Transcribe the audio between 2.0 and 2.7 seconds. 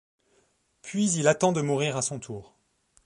son tour.